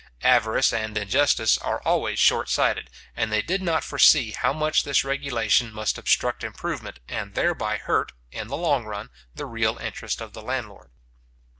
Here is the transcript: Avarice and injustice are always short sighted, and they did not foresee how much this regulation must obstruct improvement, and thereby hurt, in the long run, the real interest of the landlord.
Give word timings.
Avarice 0.23 0.73
and 0.73 0.97
injustice 0.97 1.59
are 1.59 1.79
always 1.85 2.17
short 2.17 2.49
sighted, 2.49 2.89
and 3.15 3.31
they 3.31 3.43
did 3.43 3.61
not 3.61 3.83
foresee 3.83 4.31
how 4.31 4.51
much 4.51 4.81
this 4.81 5.03
regulation 5.03 5.71
must 5.71 5.95
obstruct 5.95 6.43
improvement, 6.43 6.97
and 7.07 7.35
thereby 7.35 7.77
hurt, 7.77 8.11
in 8.31 8.47
the 8.47 8.57
long 8.57 8.85
run, 8.85 9.11
the 9.35 9.45
real 9.45 9.77
interest 9.77 10.19
of 10.19 10.33
the 10.33 10.41
landlord. 10.41 10.89